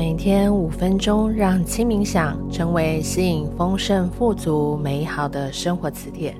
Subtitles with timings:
[0.00, 6.34] 每天五分钟，让轻冥想成为吸引丰盛、富足、美好的生活磁铁。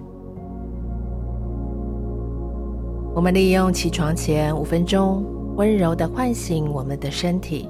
[3.14, 5.22] 我们利用起床前五分钟，
[5.56, 7.68] 温柔地唤醒我们的身体，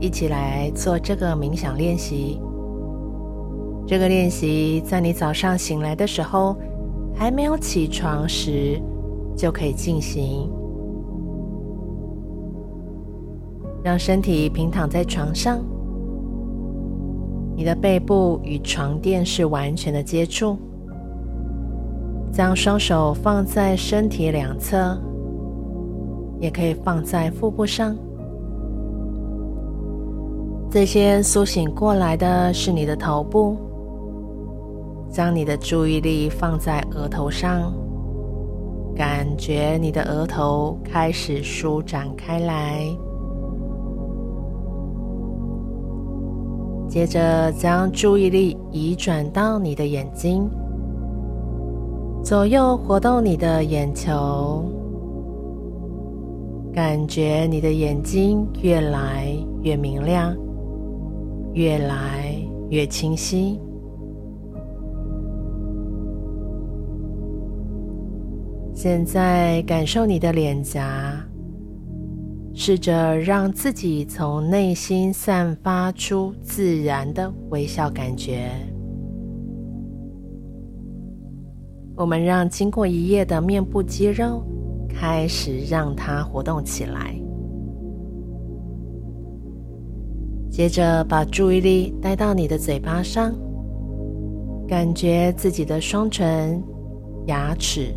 [0.00, 2.40] 一起来做这个冥想练习。
[3.86, 6.56] 这个练习在你早上醒来的时候，
[7.14, 8.82] 还没有起床时，
[9.36, 10.50] 就可以进行。
[13.86, 15.60] 让身体平躺在床上，
[17.54, 20.58] 你的背部与床垫是完全的接触。
[22.32, 25.00] 将双手放在身体两侧，
[26.40, 27.96] 也可以放在腹部上。
[30.68, 33.56] 最先苏醒过来的是你的头部，
[35.08, 37.72] 将你的注意力放在额头上，
[38.96, 42.84] 感觉你的额头开始舒展开来。
[46.96, 50.48] 接着将注意力移转到你的眼睛，
[52.24, 54.64] 左右活动你的眼球，
[56.72, 59.30] 感觉你的眼睛越来
[59.60, 60.34] 越明亮，
[61.52, 62.34] 越来
[62.70, 63.60] 越清晰。
[68.72, 71.22] 现在感受你的脸颊。
[72.58, 78.50] 试着让自己从内心散发出自然的微笑感觉。
[81.94, 84.42] 我们让经过一夜的面部肌肉
[84.88, 87.14] 开始让它活动起来。
[90.50, 93.34] 接着把注意力带到你的嘴巴上，
[94.66, 96.62] 感觉自己的双唇、
[97.26, 97.94] 牙齿、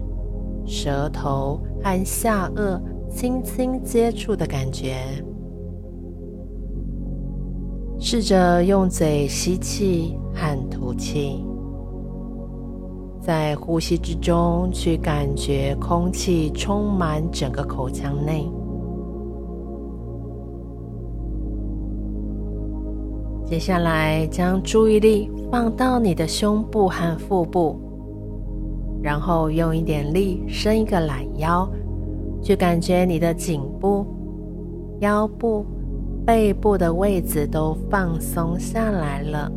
[0.65, 2.77] 舌头和下颚。
[3.09, 4.95] 轻轻接触的感觉，
[7.99, 11.43] 试着用嘴吸气和吐气，
[13.19, 18.49] 在呼吸之中去感觉空气充满整个口腔内。
[23.43, 27.75] 接下来将注意力放到你的胸部和腹部，
[29.02, 31.67] 然后用一点力伸一个懒腰。
[32.42, 34.05] 去感觉你的颈部、
[35.00, 35.66] 腰部、
[36.26, 39.52] 背部的位置都放松下来了。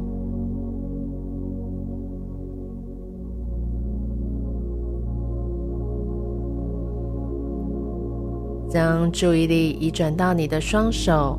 [8.69, 11.38] 将注意力移转到你的双手，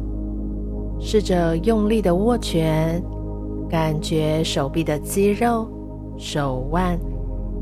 [1.00, 3.04] 试着用力的握拳，
[3.68, 5.68] 感觉手臂的肌肉、
[6.16, 6.96] 手腕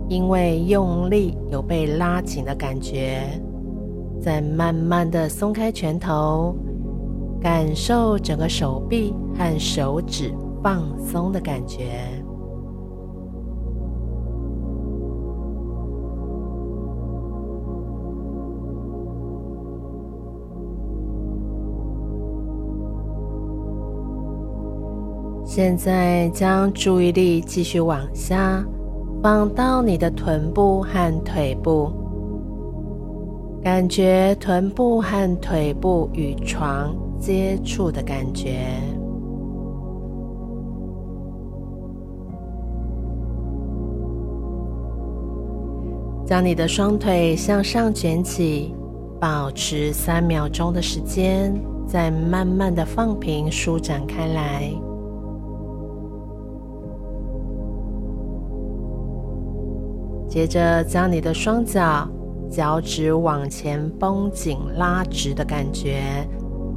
[0.09, 3.21] 因为用力有被拉紧的感觉。
[4.21, 6.55] 再慢慢的松开拳头，
[7.41, 11.89] 感受整个手臂和手指放松的感觉。
[25.43, 28.63] 现在将注意力继续往下，
[29.21, 32.00] 放到你的臀部和腿部。
[33.63, 38.57] 感觉臀部和腿部与床接触的感觉，
[46.25, 48.73] 将你的双腿向上卷起，
[49.19, 51.53] 保持三秒钟的时间，
[51.85, 54.73] 再慢慢的放平，舒展开来。
[60.27, 62.09] 接着，将你的双脚。
[62.51, 66.01] 脚趾往前绷紧、拉直的感觉，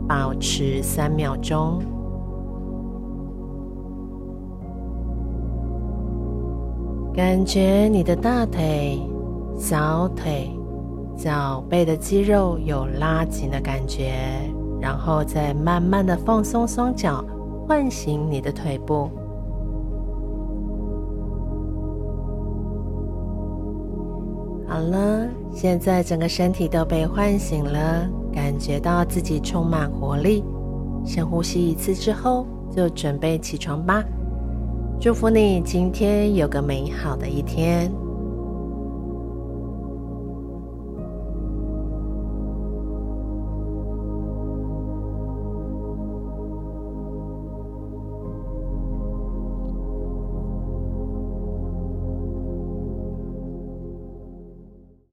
[0.09, 1.83] 保持三秒钟。
[7.13, 9.01] 感觉你的大腿、
[9.59, 10.49] 小腿、
[11.17, 14.13] 脚背的肌肉有拉紧的感觉，
[14.81, 17.25] 然后再慢慢的放松双脚，
[17.67, 19.11] 唤醒你的腿部。
[24.75, 30.43] 好了，现在整个身体都被唤醒了，感觉到自己充满活力。
[31.07, 32.45] 深呼吸一次之后，
[32.75, 34.03] 就准备起床吧。
[35.01, 37.89] 祝福你今天有个美好的一天。